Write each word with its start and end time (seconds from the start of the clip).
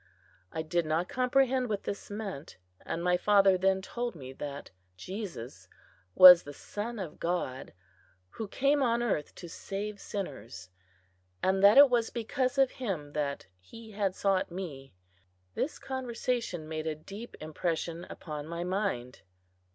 I 0.51 0.63
did 0.63 0.87
not 0.87 1.07
comprehend 1.07 1.69
what 1.69 1.83
this 1.83 2.09
meant; 2.09 2.57
and 2.83 3.03
my 3.03 3.17
father 3.17 3.55
then 3.55 3.83
told 3.83 4.15
me 4.15 4.33
that 4.33 4.71
Jesus 4.97 5.67
was 6.15 6.41
the 6.41 6.55
Son 6.55 6.97
of 6.97 7.19
God 7.19 7.71
who 8.29 8.47
came 8.47 8.81
on 8.81 9.03
earth 9.03 9.35
to 9.35 9.47
save 9.47 9.99
sinners, 9.99 10.69
and 11.43 11.63
that 11.63 11.77
it 11.77 11.91
was 11.91 12.09
because 12.09 12.57
of 12.57 12.71
him 12.71 13.13
that 13.13 13.45
he 13.59 13.91
had 13.91 14.15
sought 14.15 14.49
me. 14.49 14.95
This 15.53 15.77
conversation 15.77 16.67
made 16.67 16.87
a 16.87 16.95
deep 16.95 17.37
impression 17.39 18.05
upon 18.09 18.47
my 18.47 18.63
mind. 18.63 19.21